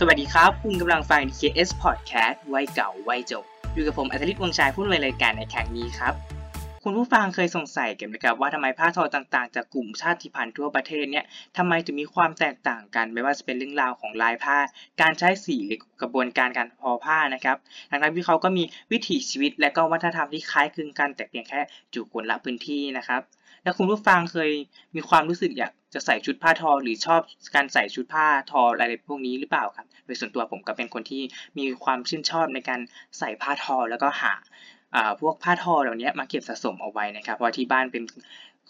[0.00, 3.44] สวัสดีครับ คุณกำลังฟัง KS Podcast ไว้เก่าไว้จบ
[3.74, 6.14] อยู่กับผมอัธริตวงชายผู้ดำเนินรายการในครั้งนี้ครับ
[6.90, 11.24] คุณผู้ฟังเคยสงสัยกันไหมครับว่าทำไมผ้าทอต่างๆ จากกลุ่มชาติพันธุ์ทั่วประเทศเนี่ย
[11.56, 14.56] ทำไมถึงมีความแตกต่างกัน ไม่ว่าจะเป็นเรื่องราวของลายผ้า
[15.00, 17.56] การใช้สีหรือกระบวนการการทอผ้านะครับ
[17.90, 21.60] ทั้งๆที่เขาก็มีวิถีชีวิตและก็วัฒนธรรมที่คล้ายคลึงกัน แต่เพียงแค่
[21.94, 23.22] จุคนละพื้นที่นะครับ
[23.62, 24.50] แล้วคุณผู้ฟังเคย
[24.94, 27.20] มีความรู้สึกอยากจะใส่ชุดผ้าทอหรือชอบ
[27.54, 31.22] การใส่ชุดผ้าทออะไรพวกนี้หรือเปล่าครับ โดยส่วนตัวผมก็เป็นคนที่
[31.58, 32.80] มีความชื่นชอบในการ
[33.18, 34.34] ใส่ผ้าทอแล้วก็หา
[35.20, 38.02] พวกผ้าทอเหล่านี้มาเก็บสะสมเอาไว้นะครับ เพราะที่บ้านเป็น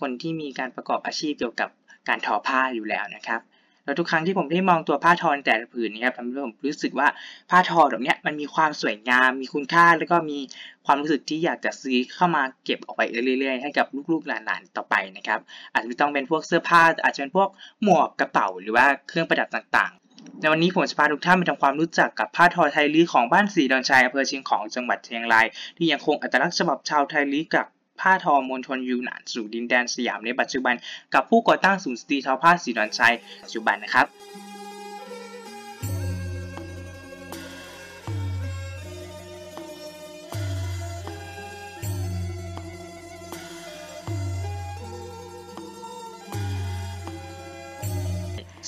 [0.00, 1.70] คนที่มีการประกอบอาชีพเกี่ยวกับ
[2.08, 3.40] การทอผ้าอยู่แล้วนะครับ
[3.84, 7.08] แล้วทุกครั้งที่ผมได้มองตัวผ้าทอแต่ละผืนนะครับทำให้ผมรู้สึกว่า
[7.50, 10.38] ผ้าทอแบบนี้มันมีความสวยงาม มีคุณค่า แล้วก็มี
[10.86, 13.02] ความรู้สึกที่อยากจะซื้อเข้ามาเก็บออกไป
[13.38, 15.40] เรื่อยๆ ให้กับลูกๆหลานๆต่อไปนะครับ
[15.72, 17.48] อาจจะต้องเป็นพวกเสื้อผ้า อาจจะเป็นพวก
[17.82, 20.05] หมวกกระเป๋าหรือว่าเครื่องประดับต่างๆ
[20.40, 25.46] ในวันนี้ผมจะพาทุกท่านไปทำความรู้จักกับผ้าทอไทยลื้อของบ้านสีดอนชัยอำเภอเชียงของจังหวัดเชียงราย
[25.76, 27.66] ที่ยังคงอัตลักษณ์ฉบับชาวไทยลื้อกับ
[28.00, 30.74] ผ้าทอมณฑลยูนานสู่ดินแดนสยามในปัจจุบัน
[31.14, 34.06] กับผู้ก่อตั้งศูนย์สตรีทอผ้าสีดอนชัยปัจจุบันนะครับ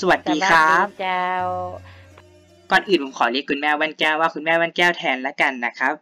[0.00, 1.26] สวัสดีครับเจ้า
[2.70, 5.94] ก่อนอื่นผมขอเรียกคุณแม่แว่นแก้วว่าคุณแม่แว่นแก้วแทนละกันนะครับ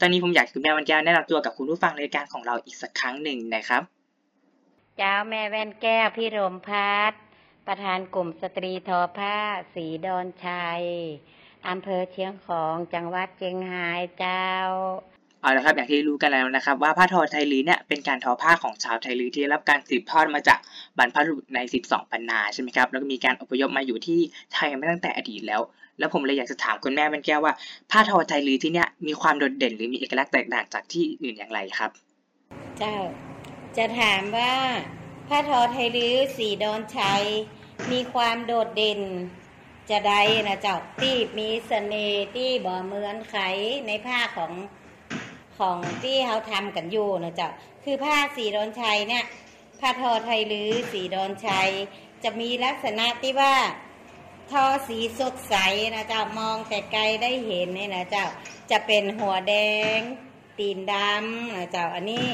[0.00, 3.82] ตอนนี้ผมอยากคุณแม่แว่นแก้วแนะนำตัวกับคุณผู้ฟังรายการของเราอีกสักครั้งหนึ่งนะครับ
[4.96, 7.20] เจ้าแม่แว่นแก้วพี่รมพัฒน์
[7.66, 9.38] ประธานกลุ่มสตรีทอผ้า
[9.74, 10.82] สีดอนชัย
[11.68, 14.46] อำเภอเชียงของจังหวัดเชียงรายเจ้า
[15.42, 20.58] เอาละครับอย่างที่รู้กันแล้วนะครับ ว่าผ้าทอไทยลื้อเนี่ยเป็นการทอผ้าของชาวไทยลื้อที่รับการสืบทอดมาจาก
[20.98, 24.20] บรรพบุรุษใน 12ปันนาใช่ไหมครับแล้วก็มีการอพยพมาอยู่ที่
[24.54, 25.60] ไทยมาตั้งแต่อดีตแล้ว
[25.98, 27.54] แล้วผมเลยอยากจะถามคุณแม่เป็นแก้วว่า
[27.90, 31.90] ผ้าทอไทยลื้อที่เนี่ยมีความโดดเด่นหรือมีเอกลักษณ์แตกต่างจากที่อื่นอย่างไรครับ
[32.78, 32.96] เจ้า
[33.76, 34.54] จะถามว่า
[35.28, 37.24] ผ้าทอไทยลื้อสีดอนชัย
[37.92, 39.00] มีความโดดเด่น
[39.90, 43.42] จะได้นะเจ้าที่มีเสน่ห์ที่บ่เหมือนใคร
[43.86, 44.52] ในผ้าของ
[45.58, 47.50] ของที่เขาทำกันอยู่นะเจ้า
[47.84, 49.24] คือผ้าสีดอนชัยเนี่ย
[49.80, 51.70] ผ้าทอไทยลือสีดอนชัย
[52.24, 53.54] จะมีลักษณะที่ว่า
[54.50, 55.54] ทอสีสดใส
[55.94, 58.26] นะเจ้ามองแต่ไกลได้เห็นเนี่ยนะเจ้า
[58.70, 59.54] จะเป็นหัวแด
[59.96, 59.98] ง
[60.58, 62.26] ตีนดำนะเจ้าอันนี้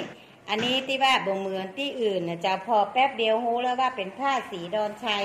[0.49, 5.25] อันนี้ที่ว่าบ่งเหมือนที่อื่นนะเจ้าพอแป๊บเดียวรู้แล้วว่าเป็นผ้าสีดอนชัย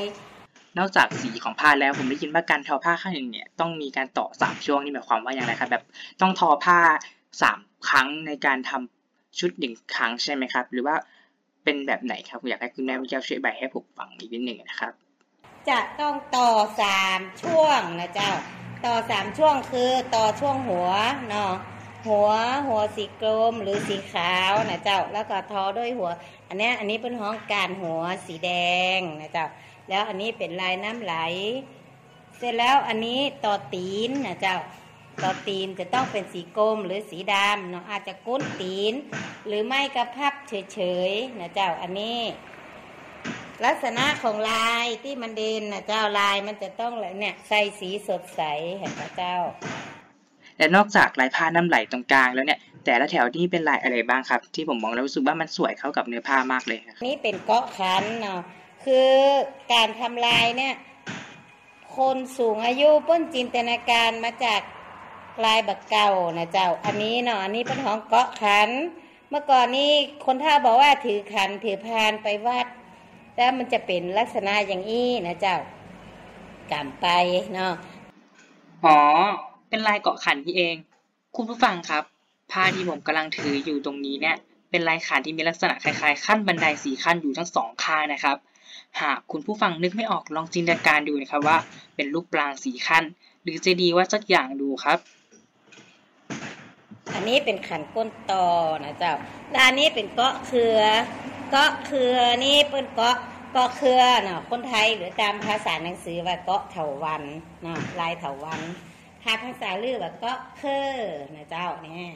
[0.78, 5.84] นอกจากสีของผ้าแล้วผมได้ยินว่าการทอผ้าข้างหนึ่งเนี่ยต้องมีการต่อสามช่วงนี่หมายความว่าอย่างไรครับแบบ
[6.22, 6.80] ต้องทอผ้า
[7.42, 10.96] สาม ครั้งในการทำชุดหนึ่งครั้งใช่ไหมครับ หรือว่า
[11.64, 14.94] เป็นแบบไหนครับอยากให้คุณแม่พี่แก้วช่วยใบให้ผมฟังอีกนิดหนึ่งนะครับ
[15.70, 16.50] จะต้องต่อ
[16.82, 18.32] สามช่วงนะเจ้า
[18.86, 20.90] ต่อสามช่วงคือต่อช่วงหัว
[21.30, 21.54] เนาะ
[22.08, 22.30] หัว
[22.68, 26.10] หัวสีกลมหรือสีขาวนะเจ้า แล้วก็ทอด้วยหัว
[26.48, 28.52] อันนี้อันนี้เป็นห้องการหัวสีแด
[28.98, 29.48] งนะเจ้า
[29.90, 31.16] แล้วอันนี้เป็นลายน้ำไหล
[32.38, 34.58] เสร็จแล้วอันนี้ต่อตีนนะเจ้า
[35.22, 38.94] ต่อตีนจะต้องเป็นสีกลมหรือสีดำเนาะอาจจะก้นตีน
[39.48, 40.80] หรือไม่กระพับเฉ
[41.10, 42.20] ยๆนะเจ้าอันนี้
[43.66, 48.42] ลักษณะของลายที่มันเด่นนะเจ้าลายมันจะต้องเนี่ยใส่สีสดใส
[48.80, 49.36] เห็นปะเจ้า
[50.58, 58.42] และนอกจากลายผ้าน้ำไหลตรงกลางแล้วเนี่ยแต่ละแถวนี่เป็นลายอะไรบ้างครับ ที่ผมมองแล้วรู้สึกว่ามันสวยเข้ากับเนื้อผ้ามากเลยครับนี่เป็นเกาะขันเนาะ
[58.86, 59.12] คือ
[59.74, 60.74] การทำลายเนี่ย
[61.98, 64.62] คนสูงอายุเป้นจินตนาการมาจาก
[65.46, 68.70] ลายบักเก่านะเจ้า อันนี้เนาะอันนี้เป็นของเกาะขัน
[69.30, 69.92] เมื่อก่อนนี้
[70.26, 72.68] คนท่าบอกว่าถือขันถือพานไปวัด
[73.36, 75.58] แล้วมันจะเป็นลักษณะอย่างนี้นะเจ้า
[76.72, 77.08] กำไป
[77.54, 77.74] เนาะ
[78.86, 78.98] อ๋อ
[79.70, 80.76] เป็นลายเกาะขันที่เอง
[81.36, 82.04] คุณผู้ฟังครับ
[82.52, 84.36] ผ้าที่ผมกำลังถืออยู่ตรงนี้เนี่ย
[84.70, 88.38] เป็นลายขันที่มีลักษณะคล้ายๆขั้นบันไดสีขั้นอยู่ทั้งสองข้างนะครับ
[89.02, 91.58] หากคุณผู้ฟังนึกไม่ออกลองจินตนาการดูนะครับว่า
[91.96, 93.04] เป็นรูปปรางสีขั้น
[93.44, 95.00] หรือจะดีว่าสักอย่างดูครับ
[97.30, 98.48] นี้เป็นขันก้นตอ
[98.84, 99.14] นะเจ้า
[99.52, 100.80] และอันนี้เป็นเกาะเครือ
[101.52, 103.18] เกาะเครือนี่เปิ้นเกาะ
[103.54, 107.24] เกาะเครือเนาะคนไทยหรือตามภาษาหนังสือว่าเกาะเถาวัน
[107.64, 108.62] เนาะลายเถาวัน
[109.24, 110.96] ถ้าภาษาลือว่าเกาะเครือ
[111.36, 112.12] นะเจ้าเนี่ย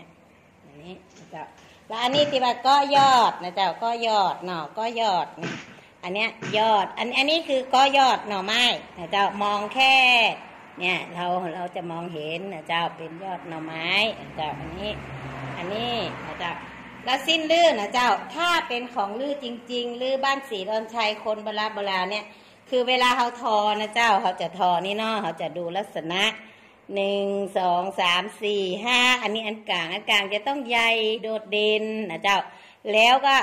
[0.66, 1.44] อันนี้นะเจ้า
[1.88, 5.28] แล้วอันนี้ที่ว่าเกาะยอดนะเจ้าเก็ยอดเนาะเก็ยอด
[6.04, 8.64] อันเนี้ยยอด อันอันนี้คือเก็ยอดหน่อไม้
[8.98, 9.96] นะเจ้ามองแค่
[10.80, 11.26] เนี่ยเรา
[11.56, 13.90] เราจะมองเห็นนะเจ้าเป็นยอดหน่อไม้
[14.20, 14.92] นะเจ้าอันนี้
[15.58, 15.94] อันนี้
[16.26, 16.54] นะเจ้า
[17.06, 22.26] แล้วสิ้นลื่นนะเจ้าถ้าเป็นของลื่อจริง ๆ ลื่อบ้านสีดอนชัยคนโบราณโบราณเนี่ย
[22.70, 26.24] คือเวลาเขาทอนะเจ้าเขาจะทอนี่เนาะเขาจะดูลักษณะ
[26.96, 27.26] หนึ่ง
[27.58, 30.90] สองสามสี่ห้าอันนี้อันกลางอันกลางจะต้องใหญ่
[31.22, 32.40] โดดเด่นนะเจ้า
[32.94, 33.36] แล้วก็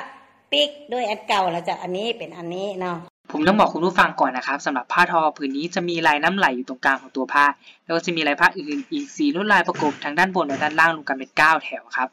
[0.53, 7.44] ปิกด้วยอันเก่าแล้วจะอันนี้เป็นอันนี้เนาะ ผมต้องบอกคุณผู้ฟังก่อนนะครับสำหรับผ้าทอผืนนี้จะมีลายน้ำไหลอยู่ตรงกลางของตัวผ้า
[7.85, 12.09] แล้วก็จะมีลายผ้าอื่นอีกสีลวดลายประกบทางด้านบนและด้านล่างรวมกันเป็น 9 แถวครับ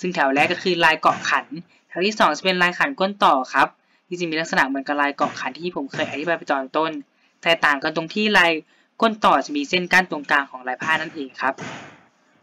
[0.00, 1.46] ซึ่งแถวแรกก็คือลายเกาะขัน
[1.88, 3.68] แถวที่ 2 จะเป็นลายขันก้นต่อครับ
[4.08, 6.90] ที่จะมีลักษณะเหมือนกับลายเกาะขันที่ผมเคยอธิบายไปตอนต้น
[7.42, 8.52] แต่ต่างกันตรงที่ลาย
[9.00, 11.54] ก้นต่อจะมีเส้นกั้นตรงกลางของลายผ้านั่นเองครับ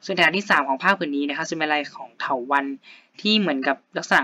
[0.05, 2.65] ส่วนแถวที่ 3 ของผ้าผืนนี้นะครับจะเป็นลายของเถาวัน
[3.21, 4.21] ที่เหมือนกับลักษณะ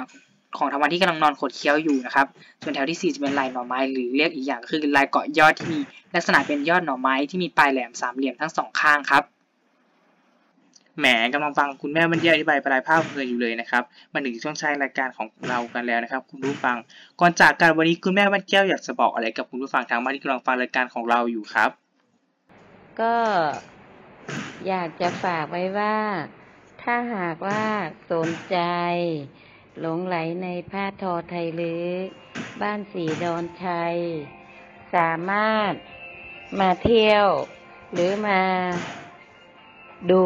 [0.58, 2.28] ของเถาวันที่กำลังนอนขดเคี้ยวอยู่นะครับ
[2.62, 5.80] ส่วนแถวที่ 4 จะเป็นลายหน่อไม้หรือเรียกอีกอย่างก็คือลายเกาะยอดที่มี
[6.16, 9.24] ลักษณะเป็นยอดหน่อไม้ที่มีปลายแหลมสามเหลี่ยมทั้งสองข้างครับ
[11.00, 13.84] แหมกำลังฟังคุณแม่บรรยายอธิบายปลายภาพเพลินอยู่เลยนะครับ
[14.14, 16.78] มาถึงช่วงท้ายรายการของเรากันแล้วนะครับ คุณผู้ฟัง
[17.20, 21.70] ก่อนจากกันวันนี้คุณแม่บรรแก้วอยากจะบอกอะไรกับคุณผู้ฟังทางบ้านที่กำลังฟังรายการของเราอยู่ครับ
[23.02, 23.16] ก็
[24.68, 25.96] อยากจะฝากไว้ว่า
[26.84, 27.64] ถ้าหากว่า
[28.12, 28.58] สนใจ
[29.82, 31.88] หลงไหลในผ้าทอไทยลือ
[32.62, 33.96] บ้านสีดอนชัย
[34.96, 35.74] สามารถ
[36.60, 37.28] มาเที่ยว
[37.94, 38.42] หรือมา
[40.12, 40.26] ดู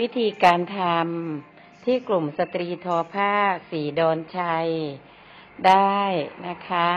[0.00, 3.34] วิธีการทำที่กลุ่มสตรีทอผ้า
[3.70, 4.68] สีดอนชัย
[5.66, 5.98] ได้
[6.46, 6.88] นะคะ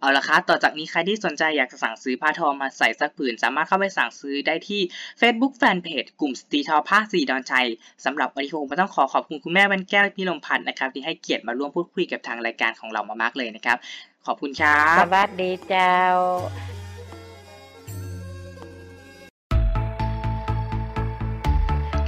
[0.00, 4.80] เอาละครับต่อจากนี้ใครที่สนใจอยากจะสั่งซื้อผ้าทอมาใส่สักผืน สามารถเข้าไปสั่งซื้อได้ที่
[5.20, 7.66] Facebook Fanpage กลุ่มสตรีทอผ้าสีดอนชัย
[8.04, 13.78] สำหรับวันนี้ผมต้องขอขอบคุณคุณแม่บรรแก้วพี่ลมพันธ์นะครับที่ให้เกียรติมาร่วมพูดคุยกับทางรายการของเรามามากเลยนะครับ
[14.26, 15.94] ขอบคุณครัสวัสดีเจ้า